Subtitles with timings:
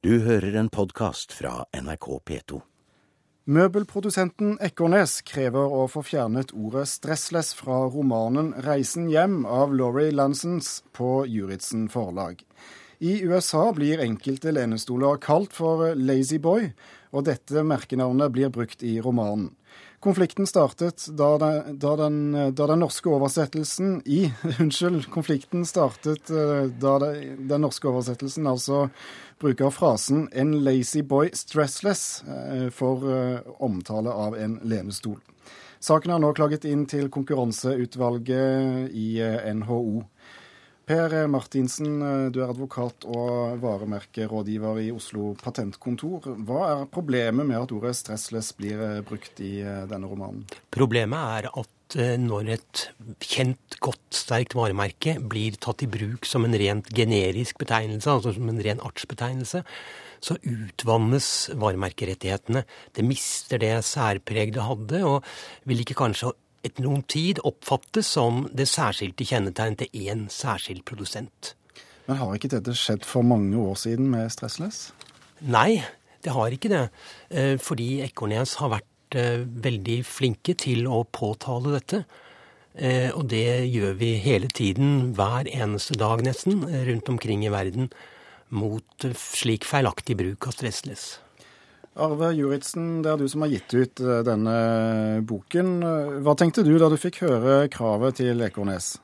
[0.00, 2.58] Du hører en podkast fra NRK P2.
[3.52, 10.70] Møbelprodusenten Ekornes krever å få fjernet ordet 'stressless' fra romanen 'Reisen hjem' av Laurie Lansons
[10.96, 12.40] på Juritzen forlag.
[13.00, 16.74] I USA blir enkelte lenestoler kalt for 'lazy boy',
[17.16, 19.54] og dette merkenavnet blir brukt i romanen.
[20.04, 22.18] Konflikten startet da den, da, den,
[22.52, 25.08] da den, norske oversettelsen i Unnskyld.
[25.12, 28.90] Konflikten startet eh, da den norske oversettelsen altså
[29.40, 35.20] bruker frasen 'en lazy boy stressless' eh, for eh, omtale av en lenestol.
[35.80, 39.24] Saken er nå klaget inn til konkurranseutvalget i
[39.56, 40.04] NHO.
[40.88, 41.98] Per Martinsen,
[42.32, 46.32] du er advokat og varemerkerådgiver i Oslo patentkontor.
[46.46, 50.44] Hva er problemet med at ordet 'stressless' blir eh, brukt i eh, denne romanen?
[50.74, 52.84] Problemet er at eh, når et
[53.22, 58.50] kjent, godt, sterkt varemerke blir tatt i bruk som en rent generisk betegnelse, altså som
[58.50, 59.62] en ren artsbetegnelse,
[60.20, 62.64] så utvannes varemerkerettighetene.
[62.92, 65.24] Det mister det særpreg det hadde, og
[65.68, 66.34] vil ikke kanskje
[66.66, 71.54] etter noen tid oppfattes som det særskilte kjennetegn til én særskilt produsent.
[72.06, 74.90] Men har ikke dette skjedd for mange år siden med Stressless?
[75.40, 75.80] Nei,
[76.24, 76.86] det har ikke det.
[77.30, 82.02] Eh, fordi Ekornes har vært eh, veldig flinke til å påtale dette.
[82.74, 87.90] Eh, og det gjør vi hele tiden, hver eneste dag nesten, rundt omkring i verden,
[88.50, 91.20] mot slik feilaktig bruk av Stressless.
[92.00, 94.56] Arve Juritzen, det er du som har gitt ut eh, denne
[95.28, 95.78] boken.
[96.24, 98.94] Hva tenkte du da du fikk høre kravet til Ekornes?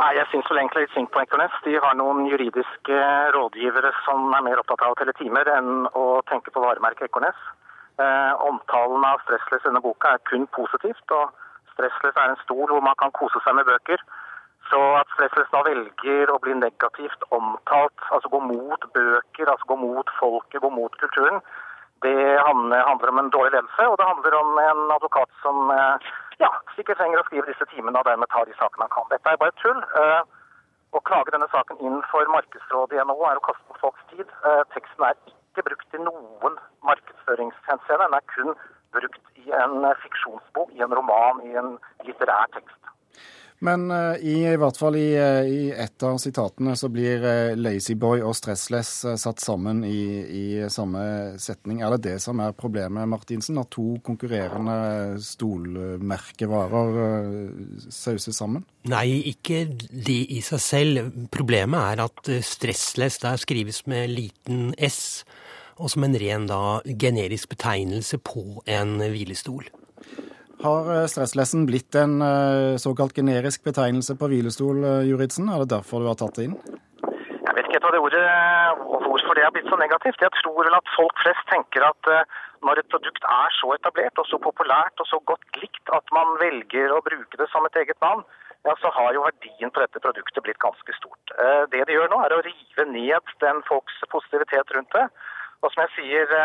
[0.00, 1.56] Nei, Jeg syns vel egentlig litt synd på Ekornes.
[1.66, 3.00] De har noen juridiske
[3.36, 7.42] rådgivere som er mer opptatt av å telle timer enn å tenke på varemerket Ekornes.
[8.00, 11.04] Eh, omtalen av Stressless i denne boka er kun positivt.
[11.10, 11.34] og
[11.74, 14.00] Stressless er en stol hvor man kan kose seg med bøker.
[14.70, 19.76] Så at Stressless da velger å bli negativt omtalt, altså gå mot bøker, altså gå
[19.82, 21.40] mot folket, gå mot kulturen,
[22.04, 26.10] det handler om en dårlig ledelse, og det handler om en advokat som eh,
[26.42, 29.08] ja, sikkert trenger å skrive disse timene og dermed tar de sakene han kan.
[29.12, 29.82] Dette er bare tull.
[30.00, 30.22] Eh,
[30.96, 34.26] å klage denne saken inn for Markedsrådet i NHO er å kaste på folks tid.
[34.48, 36.56] Eh, teksten er ikke brukt i noen
[36.88, 38.08] markedsføringshenseende.
[38.08, 38.54] Den er kun
[38.96, 41.76] brukt i en fiksjonsbok, i en roman, i en
[42.08, 42.80] litterær tekst.
[43.60, 47.52] Men uh, i, i, hvert fall i, uh, i, ett av sitatene så blir uh,
[47.60, 51.82] Lazyboy og Stressless satt sammen i, i, samme setning.
[51.84, 53.60] Er det det som er problemet, Martinsen?
[53.60, 56.88] At to konkurrerende stolmerkevarer
[57.92, 58.64] sauses sammen?
[58.88, 61.12] Nei, ikke de i seg selv.
[61.32, 65.20] Problemet er at Stressless der skrives med liten s,
[65.76, 69.68] og som en ren da generisk betegnelse på en hvilestol.
[70.60, 75.48] Har eh, stresslessen blitt en eh, såkalt generisk betegnelse på hvilestol, eh, Juritzen?
[75.48, 76.56] Er det derfor du har tatt det inn?
[77.00, 78.24] Jeg vet ikke hva det ordet,
[79.06, 80.20] hvorfor det har blitt så negativt.
[80.20, 82.10] Jeg tror vel at folk flest tenker at
[82.60, 86.36] når et produkt er så etablert og så populært og så godt likt at man
[86.42, 88.20] velger å bruke det som et eget navn,
[88.68, 91.32] ja, så har jo verdien på dette produktet blitt ganske stort.
[91.72, 95.06] Det de gjør nå, er å rive ned den folks positivitet rundt det.
[95.64, 96.36] Og som jeg sier,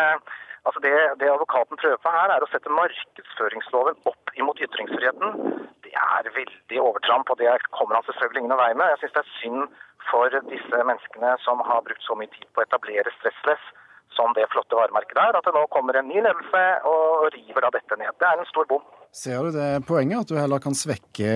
[0.65, 5.35] Altså det, det, advokaten prøver på her, er å sette markedsføringsloven opp imot ytringsfriheten.
[5.85, 8.93] Det er veldig overtramp, og det kommer han selvfølgelig ingen vei med.
[8.95, 12.63] Jeg syns det er synd for disse menneskene som har brukt så mye tid på
[12.63, 13.65] å etablere Stressless
[14.15, 17.71] som det flotte varemerket der, at det nå kommer en ny ledelse og river da
[17.75, 18.13] dette ned.
[18.21, 18.83] Det er en stor bom.
[19.15, 21.31] Ser du det poenget, at du heller kan svekke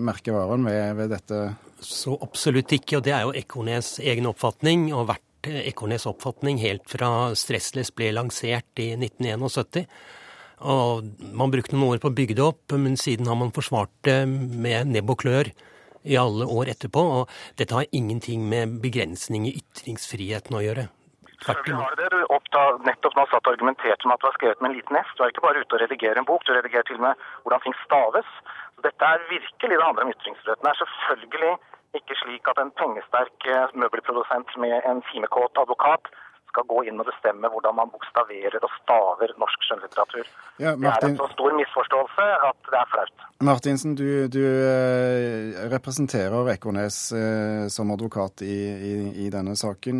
[0.00, 1.40] merkevaren ved, ved dette?
[1.84, 5.10] Så absolutt ikke, og det er jo Ekornes egen oppfatning, og
[5.44, 9.86] vært Ekornes oppfatning helt fra Stressless ble lansert i 1971.
[10.64, 13.92] Og man brukte noen år på å bygge det opp, men siden har man forsvart
[14.06, 15.50] det med nebb og klør
[16.04, 17.00] i alle år etterpå.
[17.20, 17.28] Og
[17.58, 20.88] dette har ingenting med begrensning i ytringsfriheten å gjøre.
[21.44, 22.22] Selvfølgelig har det.
[22.32, 25.10] Opptatt, nettopp nå satt og argumentert med at du har skrevet med en liten S.
[25.18, 27.64] Du er ikke bare ute og redigerer en bok, du redigerer til og med hvordan
[27.66, 28.30] ting staves.
[28.78, 30.64] Så dette er virkelig det handler om ytringsfriheten.
[30.64, 31.52] Det er selvfølgelig
[31.98, 36.12] ikke slik at en pengesterk eh, møbelprodusent med en timekåt advokat
[36.54, 40.28] skal gå inn og bestemme hvordan man bokstaverer og staver norsk skjønnlitteratur.
[40.62, 40.84] Ja, Martin...
[40.86, 43.24] Det er en så stor misforståelse at det er flaut.
[43.48, 48.60] Martinsen, du, du eh, representerer Ekornes eh, som advokat i,
[48.90, 48.94] i,
[49.26, 49.98] i, denne saken.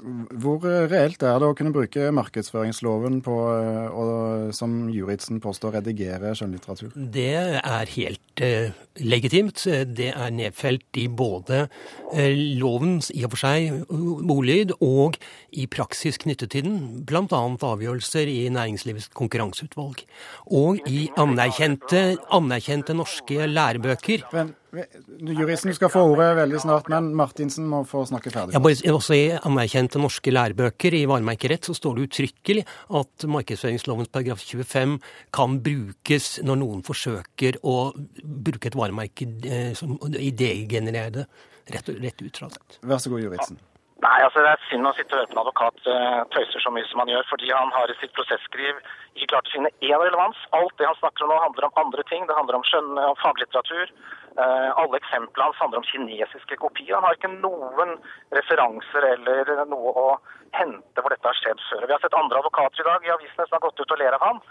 [0.00, 6.94] Hvor reelt er det å kunne bruke markedsføringsloven på og, som Juritzen påstår, redigere skjønnlitteratur?
[6.94, 7.26] Det
[7.60, 8.72] er helt eh,
[9.04, 9.64] legitimt.
[9.66, 11.66] Det er nedfelt i både
[12.14, 15.18] eh, lovens i og for seg ordlyd og
[15.52, 17.26] i praksis knyttet til den, bl.a.
[17.26, 20.04] avgjørelser i Næringslivets konkurranseutvalg.
[20.46, 24.24] Og i anerkjente, anerkjente norske lærebøker.
[24.36, 28.54] Men Juristen skal få ordet veldig snart, men Martinsen må få snakke ferdig.
[28.54, 32.66] Ja, bare, også I anerkjente norske lærebøker i varemerkerett så står det uttrykkelig
[33.00, 34.98] at markedsføringslovens paragraf 25
[35.34, 37.78] kan brukes når noen forsøker å
[38.22, 41.26] bruke et varemerke eh, som idégenererende
[41.74, 42.80] rett, rett ut fra det.
[42.86, 43.58] Vær så god, Juritzen.
[44.00, 46.70] Nei, altså Det er synd å sitte og høre på en advokat uh, tøyser så
[46.72, 48.78] mye som han gjør, fordi han har i sitt prosesskriv
[49.12, 50.40] ikke klart å finne én relevans.
[50.56, 52.24] Alt det han snakker om nå, handler om andre ting.
[52.24, 53.92] Det handler om skjønn, om faglitteratur.
[54.38, 56.94] Uh, alle eksemplene hans handler om kinesiske kopier.
[56.96, 57.98] Han har ikke noen
[58.38, 60.08] referanser eller noe å
[60.56, 61.84] hente hvor dette har skjedd før.
[61.84, 64.16] Vi har sett andre advokater i dag i avisene som har gått ut og ler
[64.16, 64.44] av han.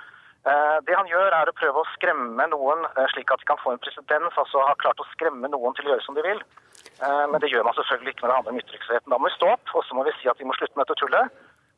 [0.45, 2.85] Uh, det han gjør, er å prøve å skremme noen
[3.15, 5.95] slik at de kan få en presedens, altså har klart å skremme noen til å
[5.95, 6.45] gjøre som de vil.
[6.99, 9.11] Eh, men det gjør man selvfølgelig ikke når det handler om ytringsfriheten.
[9.11, 10.85] Da må vi stå opp, og så må vi si at vi må slutte med
[10.85, 11.25] dette tullet.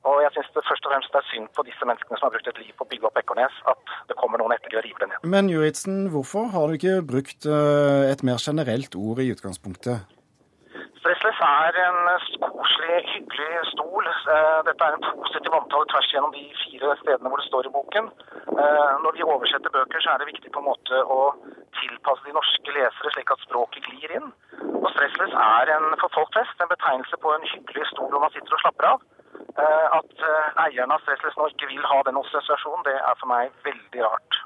[0.10, 2.48] Og jeg syns det først og fremst er synd på disse menneskene som har brukt
[2.50, 5.10] et liv på å bygge opp Ekornes, at det kommer noen etter og river det
[5.12, 5.28] ned.
[5.36, 10.18] Men Juritzen, hvorfor har du ikke brukt eh, et mer generelt ord i utgangspunktet?
[11.02, 12.00] Stressless er en
[12.42, 14.10] koselig, hyggelig stol.
[14.10, 17.76] Eh, dette er en positiv omtale tvers gjennom de fire stedene hvor det står i
[17.78, 18.10] boken.
[19.02, 21.22] Når vi oversetter bøker, så er det viktig på en måte å
[21.78, 24.28] tilpasse de norske lesere slik at språket glir inn.
[24.82, 28.34] Og stressless er en, for folk flest en betegnelse på en hyggelig stol hvor man
[28.34, 29.04] sitter og slapper av.
[29.52, 33.32] Eh, at eh, eierne av stressless nå ikke vil ha den assosiasjonen, det er for
[33.32, 34.40] meg veldig rart.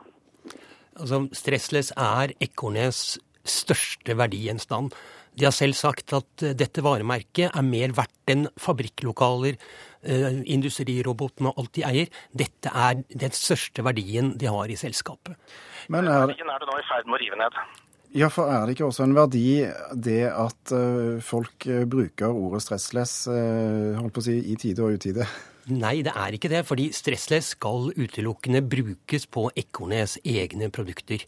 [0.96, 4.96] Altså, Stressless er Ekornes største verdigjenstand.
[5.36, 9.60] De har selv sagt at eh, dette varemerket er mer verdt enn fabrikklokaler,
[10.06, 12.10] industrirobotene og alt de eier.
[12.30, 15.34] Dette er den største verdien de har i selskapet.
[15.90, 16.28] Men er...
[16.30, 17.58] Verdien er det nå i ferd med å rive ned.
[18.16, 22.64] Ja, for er det ikke også en verdi det at uh, folk uh, bruker ordet
[22.64, 25.28] stressless uh, holdt på å si, i tide og utide?
[25.66, 26.62] Nei, det er ikke det.
[26.68, 31.26] Fordi stressless skal utelukkende brukes på Ekornes egne produkter.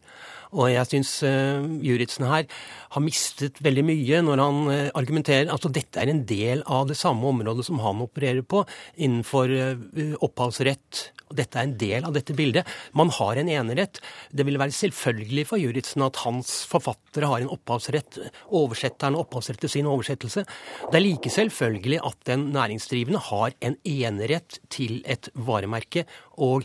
[0.54, 2.46] Og jeg syns uh, Juritzen her
[2.94, 6.96] har mistet veldig mye når han uh, argumenterer Altså dette er en del av det
[6.96, 8.64] samme området som han opererer på
[8.96, 12.68] innenfor uh, opphavsrett Dette er en del av dette bildet.
[12.98, 14.02] Man har en enerett.
[14.32, 19.74] Det vil være selvfølgelig for Juritzen at hans forfattere har en opphavsrett, oversetteren opphavsrett til
[19.78, 20.46] sin oversettelse.
[20.88, 26.06] Det er like selvfølgelig at den næringsdrivende har en enerett til et varemerke.
[26.38, 26.64] og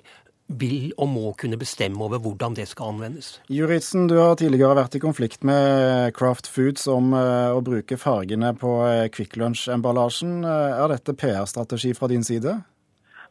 [0.60, 3.34] vil og må kunne bestemme over hvordan det skal anvendes.
[3.52, 8.52] Juritzen, du har tidligere vært i konflikt med Craft Foods om eh, å bruke fargene
[8.58, 10.42] på eh, Kvikk Lunsj-emballasjen.
[10.44, 12.58] Eh, er dette PR-strategi fra din side?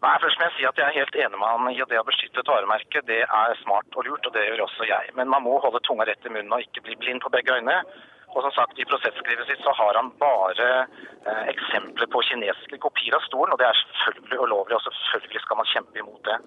[0.01, 1.99] Nei, først må jeg si at jeg er helt enig med han i at det
[2.01, 5.11] å beskytte et varemerke det er smart og lurt, og det gjør også jeg.
[5.17, 7.75] Men man må holde tunga rett i munnen og ikke bli blind på begge øyne.
[8.31, 13.17] Og som sagt, I prosessskrivet sitt så har han bare eh, eksempler på kinesiske kopier
[13.17, 16.37] av stolen, og det er selvfølgelig ulovlig, og selvfølgelig skal man kjempe imot det.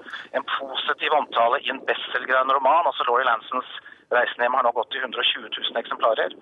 [0.40, 3.70] En positiv omtale i en bestselgende roman, altså Laurie Lansons
[4.10, 6.34] 'Reisen hjem' har nå gått i 120 000 eksemplarer.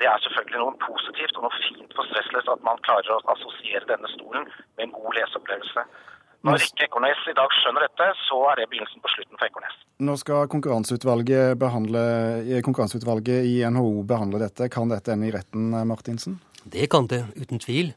[0.00, 3.90] Det er selvfølgelig noe positivt og noe fint for Stressless at man klarer å assosiere
[3.90, 5.84] denne stolen med en god leseopplevelse.
[6.46, 9.74] Når ikke Ekornes i dag skjønner dette, så er det begynnelsen på slutten for Ekornes.
[10.00, 12.04] Nå skal konkurranseutvalget, behandle,
[12.64, 14.70] konkurranseutvalget i NHO behandle dette.
[14.72, 16.38] Kan dette ende i retten, Martinsen?
[16.64, 17.92] Det kan det, uten tvil.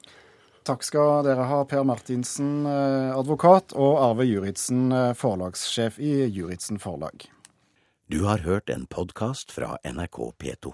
[0.67, 6.79] Takk skal dere ha, Per Martinsen, eh, advokat, og Arve Juritzen, eh, forlagssjef i Juritzen
[6.79, 7.27] Forlag.
[8.07, 10.73] Du har hørt en podkast fra NRK P2.